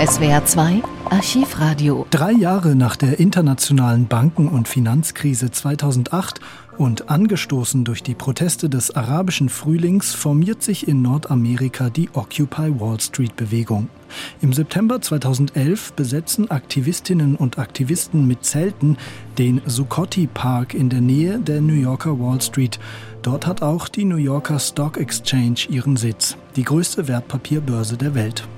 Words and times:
SWR 0.00 0.42
2 0.46 0.82
Archivradio. 1.10 2.06
Drei 2.08 2.32
Jahre 2.32 2.74
nach 2.74 2.96
der 2.96 3.20
internationalen 3.20 4.06
Banken- 4.06 4.48
und 4.48 4.66
Finanzkrise 4.66 5.50
2008 5.50 6.40
und 6.78 7.10
angestoßen 7.10 7.84
durch 7.84 8.02
die 8.02 8.14
Proteste 8.14 8.70
des 8.70 8.96
arabischen 8.96 9.50
Frühlings 9.50 10.14
formiert 10.14 10.62
sich 10.62 10.88
in 10.88 11.02
Nordamerika 11.02 11.90
die 11.90 12.08
Occupy 12.14 12.80
Wall 12.80 12.98
Street 12.98 13.36
Bewegung. 13.36 13.90
Im 14.40 14.54
September 14.54 15.02
2011 15.02 15.92
besetzen 15.92 16.50
Aktivistinnen 16.50 17.36
und 17.36 17.58
Aktivisten 17.58 18.26
mit 18.26 18.42
Zelten 18.46 18.96
den 19.36 19.60
Zuccotti 19.66 20.28
Park 20.32 20.72
in 20.72 20.88
der 20.88 21.02
Nähe 21.02 21.40
der 21.40 21.60
New 21.60 21.74
Yorker 21.74 22.18
Wall 22.18 22.40
Street. 22.40 22.80
Dort 23.20 23.46
hat 23.46 23.60
auch 23.60 23.86
die 23.86 24.06
New 24.06 24.16
Yorker 24.16 24.60
Stock 24.60 24.96
Exchange 24.96 25.66
ihren 25.68 25.98
Sitz, 25.98 26.38
die 26.56 26.64
größte 26.64 27.06
Wertpapierbörse 27.06 27.98
der 27.98 28.14
Welt. 28.14 28.48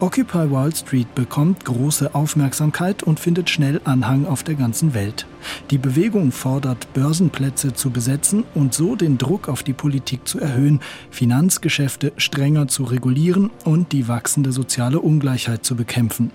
Occupy 0.00 0.50
Wall 0.50 0.74
Street 0.74 1.14
bekommt 1.14 1.64
große 1.64 2.14
Aufmerksamkeit 2.14 3.02
und 3.02 3.20
findet 3.20 3.50
schnell 3.50 3.80
Anhang 3.84 4.26
auf 4.26 4.42
der 4.42 4.54
ganzen 4.54 4.94
Welt. 4.94 5.26
Die 5.70 5.78
Bewegung 5.78 6.32
fordert, 6.32 6.92
Börsenplätze 6.92 7.74
zu 7.74 7.90
besetzen 7.90 8.44
und 8.54 8.74
so 8.74 8.96
den 8.96 9.18
Druck 9.18 9.48
auf 9.48 9.62
die 9.62 9.72
Politik 9.72 10.26
zu 10.26 10.40
erhöhen, 10.40 10.80
Finanzgeschäfte 11.10 12.12
strenger 12.16 12.68
zu 12.68 12.84
regulieren 12.84 13.50
und 13.64 13.92
die 13.92 14.08
wachsende 14.08 14.52
soziale 14.52 15.00
Ungleichheit 15.00 15.64
zu 15.64 15.76
bekämpfen. 15.76 16.30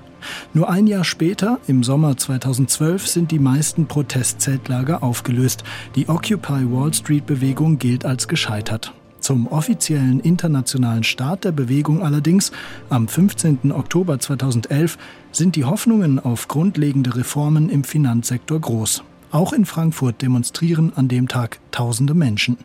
Nur 0.54 0.70
ein 0.70 0.88
Jahr 0.88 1.04
später, 1.04 1.60
im 1.68 1.84
Sommer 1.84 2.18
2012, 2.18 3.08
sind 3.08 3.32
die 3.32 3.40
meisten 3.40 3.88
Protestzeltlager 3.88 5.04
aufgelöst. 5.04 5.64
Die 5.96 6.10
Occupy 6.10 6.72
Wall 6.72 6.94
Street 6.94 7.26
Bewegung 7.26 7.78
gilt 7.78 8.06
als 8.06 8.28
gescheitert. 8.28 8.94
Zum 9.26 9.48
offiziellen 9.48 10.20
internationalen 10.20 11.04
Start 11.04 11.46
der 11.46 11.52
Bewegung 11.52 12.04
allerdings 12.04 12.52
am 12.92 13.08
15. 13.08 13.72
Oktober 13.72 14.20
2011 14.20 15.00
sind 15.32 15.56
die 15.56 15.66
Hoffnungen 15.66 16.20
auf 16.20 16.48
grundlegende 16.48 17.16
Reformen 17.16 17.70
im 17.70 17.84
Finanzsektor 17.84 18.62
groß. 18.62 19.02
Auch 19.32 19.52
in 19.52 19.66
Frankfurt 19.66 20.22
demonstrieren 20.22 20.94
an 20.96 21.08
dem 21.08 21.28
Tag 21.28 21.60
tausende 21.72 22.14
Menschen. 22.14 22.58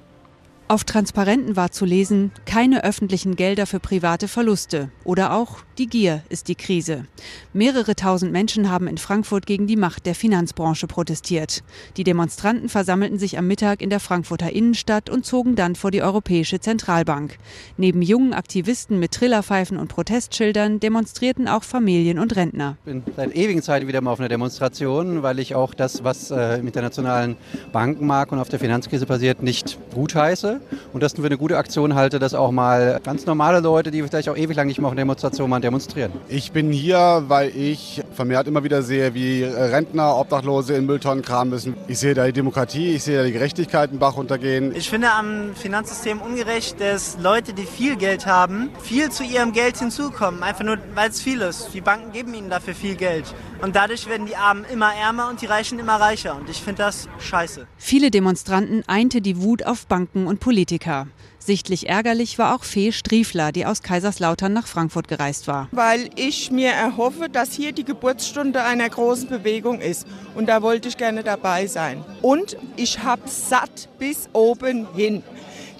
Auf 0.70 0.84
Transparenten 0.84 1.56
war 1.56 1.72
zu 1.72 1.84
lesen, 1.84 2.30
keine 2.46 2.84
öffentlichen 2.84 3.34
Gelder 3.34 3.66
für 3.66 3.80
private 3.80 4.28
Verluste. 4.28 4.88
Oder 5.02 5.32
auch, 5.32 5.64
die 5.78 5.88
Gier 5.88 6.22
ist 6.28 6.46
die 6.46 6.54
Krise. 6.54 7.06
Mehrere 7.52 7.96
tausend 7.96 8.30
Menschen 8.30 8.70
haben 8.70 8.86
in 8.86 8.96
Frankfurt 8.96 9.46
gegen 9.46 9.66
die 9.66 9.74
Macht 9.74 10.06
der 10.06 10.14
Finanzbranche 10.14 10.86
protestiert. 10.86 11.64
Die 11.96 12.04
Demonstranten 12.04 12.68
versammelten 12.68 13.18
sich 13.18 13.36
am 13.36 13.48
Mittag 13.48 13.82
in 13.82 13.90
der 13.90 13.98
Frankfurter 13.98 14.52
Innenstadt 14.52 15.10
und 15.10 15.26
zogen 15.26 15.56
dann 15.56 15.74
vor 15.74 15.90
die 15.90 16.02
Europäische 16.02 16.60
Zentralbank. 16.60 17.38
Neben 17.76 18.00
jungen 18.00 18.32
Aktivisten 18.32 19.00
mit 19.00 19.10
Trillerpfeifen 19.10 19.76
und 19.76 19.88
Protestschildern 19.88 20.78
demonstrierten 20.78 21.48
auch 21.48 21.64
Familien 21.64 22.20
und 22.20 22.36
Rentner. 22.36 22.76
Ich 22.84 22.92
bin 22.92 23.02
seit 23.16 23.34
ewigen 23.34 23.62
Zeiten 23.62 23.88
wieder 23.88 24.02
mal 24.02 24.12
auf 24.12 24.20
einer 24.20 24.28
Demonstration, 24.28 25.24
weil 25.24 25.40
ich 25.40 25.56
auch 25.56 25.74
das, 25.74 26.04
was 26.04 26.30
äh, 26.30 26.60
im 26.60 26.68
internationalen 26.68 27.36
Bankenmarkt 27.72 28.30
und 28.30 28.38
auf 28.38 28.48
der 28.48 28.60
Finanzkrise 28.60 29.04
passiert, 29.04 29.42
nicht 29.42 29.76
gut 29.92 30.14
und 30.92 31.02
das 31.02 31.14
für 31.14 31.24
eine 31.24 31.38
gute 31.38 31.56
Aktion 31.56 31.94
halte, 31.94 32.18
dass 32.18 32.34
auch 32.34 32.50
mal 32.50 33.00
ganz 33.04 33.26
normale 33.26 33.60
Leute, 33.60 33.90
die 33.90 34.02
vielleicht 34.02 34.28
auch 34.28 34.36
ewig 34.36 34.56
lang 34.56 34.66
nicht 34.66 34.78
mehr 34.78 34.86
auf 34.86 34.92
einer 34.92 35.02
Demonstration 35.02 35.50
waren, 35.50 35.62
demonstrieren. 35.62 36.12
Ich 36.28 36.52
bin 36.52 36.72
hier, 36.72 37.24
weil 37.28 37.54
ich 37.56 38.02
vermehrt 38.14 38.46
immer 38.46 38.64
wieder 38.64 38.82
sehe, 38.82 39.14
wie 39.14 39.44
Rentner, 39.44 40.16
Obdachlose 40.16 40.74
in 40.74 40.86
Mülltonnen 40.86 41.24
kramen 41.24 41.50
müssen. 41.50 41.74
Ich 41.88 41.98
sehe 41.98 42.14
da 42.14 42.26
die 42.26 42.32
Demokratie, 42.32 42.94
ich 42.94 43.04
sehe 43.04 43.18
da 43.18 43.24
die 43.24 43.32
Gerechtigkeit 43.32 43.92
im 43.92 43.98
Bach 43.98 44.16
runtergehen. 44.16 44.74
Ich 44.74 44.90
finde 44.90 45.10
am 45.12 45.54
Finanzsystem 45.54 46.20
ungerecht, 46.20 46.80
dass 46.80 47.18
Leute, 47.22 47.52
die 47.52 47.64
viel 47.64 47.96
Geld 47.96 48.26
haben, 48.26 48.70
viel 48.80 49.10
zu 49.10 49.24
ihrem 49.24 49.52
Geld 49.52 49.78
hinzukommen. 49.78 50.42
Einfach 50.42 50.64
nur, 50.64 50.78
weil 50.94 51.10
es 51.10 51.20
viel 51.20 51.40
ist. 51.40 51.70
Die 51.74 51.80
Banken 51.80 52.12
geben 52.12 52.34
ihnen 52.34 52.50
dafür 52.50 52.74
viel 52.74 52.94
Geld. 52.94 53.24
Und 53.62 53.76
dadurch 53.76 54.08
werden 54.08 54.26
die 54.26 54.36
Armen 54.36 54.64
immer 54.72 54.90
ärmer 54.94 55.28
und 55.28 55.42
die 55.42 55.46
Reichen 55.46 55.78
immer 55.78 55.96
reicher. 55.96 56.36
Und 56.36 56.48
ich 56.48 56.62
finde 56.62 56.82
das 56.82 57.08
scheiße. 57.18 57.66
Viele 57.76 58.10
Demonstranten 58.10 58.82
einte 58.86 59.20
die 59.20 59.42
Wut 59.42 59.66
auf 59.66 59.86
Banken 59.86 60.26
und 60.26 60.40
Politiker. 60.40 60.49
Sichtlich 61.38 61.88
ärgerlich 61.88 62.38
war 62.38 62.54
auch 62.54 62.64
Fee 62.64 62.92
Striefler, 62.92 63.50
die 63.50 63.64
aus 63.64 63.82
Kaiserslautern 63.82 64.52
nach 64.52 64.66
Frankfurt 64.66 65.08
gereist 65.08 65.48
war. 65.48 65.68
Weil 65.72 66.10
ich 66.14 66.50
mir 66.50 66.70
erhoffe, 66.70 67.28
dass 67.30 67.54
hier 67.54 67.72
die 67.72 67.84
Geburtsstunde 67.84 68.62
einer 68.62 68.88
großen 68.88 69.28
Bewegung 69.28 69.80
ist. 69.80 70.06
Und 70.34 70.48
da 70.48 70.60
wollte 70.60 70.88
ich 70.88 70.98
gerne 70.98 71.24
dabei 71.24 71.66
sein. 71.66 72.04
Und 72.20 72.56
ich 72.76 73.02
habe 73.02 73.22
satt 73.26 73.88
bis 73.98 74.28
oben 74.32 74.86
hin. 74.94 75.22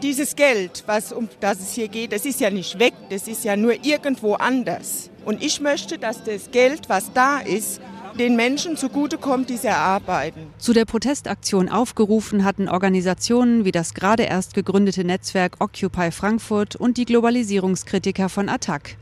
Dieses 0.03 0.35
Geld, 0.35 0.83
was, 0.87 1.13
um 1.13 1.29
das 1.41 1.61
es 1.61 1.75
hier 1.75 1.89
geht, 1.89 2.13
das 2.13 2.25
ist 2.25 2.41
ja 2.41 2.49
nicht 2.49 2.79
weg, 2.79 2.95
das 3.11 3.29
ist 3.29 3.45
ja 3.45 3.55
nur 3.55 3.85
irgendwo 3.85 4.35
anders. 4.35 5.11
Und 5.27 5.43
ich 5.43 5.61
möchte, 5.61 5.99
dass 5.99 6.25
das 6.25 6.51
Geld, 6.51 6.89
was 6.89 7.13
da 7.13 7.39
ist, 7.39 7.83
den 8.21 8.37
Menschen 8.37 8.77
zugutekommt, 8.77 9.49
die 9.49 9.57
sie 9.57 9.69
erarbeiten. 9.69 10.53
Zu 10.59 10.75
der 10.75 10.85
Protestaktion 10.85 11.71
aufgerufen 11.71 12.45
hatten 12.45 12.69
Organisationen 12.69 13.65
wie 13.65 13.73
das 13.73 13.95
gerade 13.95 14.25
erst 14.25 14.53
gegründete 14.53 15.05
Netzwerk 15.05 15.57
Occupy 15.59 16.11
Frankfurt 16.11 16.77
und 16.77 16.99
die 16.99 17.07
Globalisierungskritiker 17.07 18.29
von 18.29 18.51
Attac. 18.51 18.99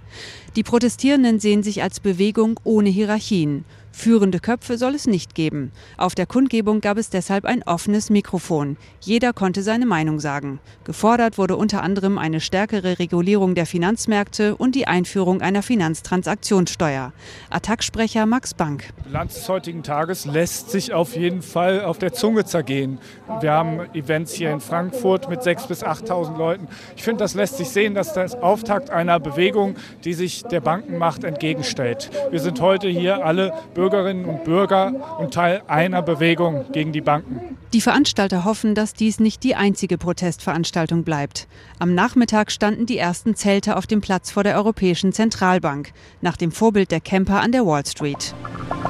Die 0.57 0.63
Protestierenden 0.63 1.41
sehen 1.41 1.63
sich 1.63 1.83
als 1.83 2.01
Bewegung 2.01 2.59
ohne 2.65 2.89
Hierarchien. 2.89 3.65
Führende 3.99 4.39
Köpfe 4.39 4.79
soll 4.79 4.95
es 4.95 5.09
nicht 5.09 5.35
geben. 5.35 5.73
Auf 5.97 6.15
der 6.15 6.27
Kundgebung 6.27 6.81
gab 6.81 6.99
es 6.99 7.11
deshalb 7.11 7.45
ein 7.45 7.65
offenes 7.65 8.11
Mikrofon. 8.11 8.77
Jeder 9.01 9.33
konnte 9.33 9.61
seine 9.65 9.87
Meinung 9.87 10.21
sagen. 10.21 10.61
Gefordert 10.85 11.37
wurde 11.37 11.57
unter 11.57 11.83
anderem 11.83 12.17
eine 12.17 12.41
stärkere 12.41 13.01
Regulierung 13.01 13.57
der 13.57 13.67
Finanzmärkte 13.67 14.55
und 14.55 14.77
die 14.77 14.87
Einführung 14.87 15.41
einer 15.43 15.65
Finanztransaktionssteuer. 15.65 17.13
Attacksprecher 17.51 18.25
Max 18.25 18.55
Bank. 18.55 18.85
Bilanz 19.03 19.35
des 19.35 19.49
heutigen 19.49 19.83
Tages 19.83 20.27
lässt 20.27 20.71
sich 20.71 20.93
auf 20.93 21.17
jeden 21.17 21.43
Fall 21.43 21.85
auf 21.85 21.99
der 21.99 22.13
Zunge 22.13 22.45
zergehen. 22.45 23.01
Wir 23.41 23.51
haben 23.51 23.81
Events 23.95 24.33
hier 24.33 24.53
in 24.53 24.61
Frankfurt 24.61 25.29
mit 25.29 25.41
6.000 25.41 25.67
bis 25.67 25.85
8.000 25.85 26.37
Leuten. 26.37 26.69
Ich 26.95 27.03
finde, 27.03 27.25
das 27.25 27.35
lässt 27.35 27.57
sich 27.57 27.69
sehen, 27.69 27.95
dass 27.95 28.13
das 28.13 28.37
Auftakt 28.37 28.91
einer 28.91 29.19
Bewegung, 29.19 29.75
die 30.05 30.15
sich 30.15 30.43
der 30.45 30.61
Bankenmacht 30.61 31.25
entgegenstellt. 31.25 32.11
Wir 32.31 32.41
sind 32.41 32.61
heute 32.61 32.89
hier 32.89 33.25
alle 33.25 33.53
Bürgerinnen 33.75 34.25
und 34.25 34.45
Bürger 34.45 35.19
und 35.19 35.35
Teil 35.35 35.63
einer 35.67 36.03
Bewegung 36.03 36.67
gegen 36.73 36.93
die 36.93 37.01
Banken. 37.01 37.57
Die 37.73 37.81
Veranstalter 37.83 38.45
hoffen, 38.45 38.75
dass 38.75 38.95
dies 38.95 39.21
nicht 39.21 39.45
die 39.45 39.55
einzige 39.55 39.99
Protestveranstaltung 39.99 41.05
bleibt. 41.05 41.49
Am 41.79 41.95
Nachmittag 41.95 42.51
standen 42.51 42.87
die 42.87 42.97
ersten 42.97 43.35
Zelte 43.35 43.77
auf 43.77 43.87
dem 43.87 44.01
Platz 44.01 44.31
vor 44.31 44.43
der 44.43 44.57
Europäischen 44.57 45.13
Zentralbank, 45.13 45.93
nach 46.23 46.37
dem 46.37 46.51
Vorbild 46.51 46.91
der 46.91 47.01
Camper 47.01 47.41
an 47.41 47.53
der 47.53 47.67
Wall 47.67 47.85
Street. 47.85 48.35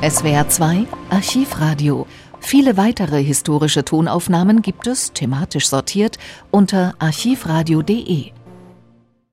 SWR 0.09 0.49
2 0.49 0.87
Archivradio. 1.11 2.07
Viele 2.41 2.77
weitere 2.77 3.23
historische 3.23 3.85
Tonaufnahmen 3.85 4.63
gibt 4.63 4.87
es, 4.87 5.13
thematisch 5.13 5.69
sortiert, 5.69 6.19
unter 6.51 6.95
archivradio.de. 7.01 8.31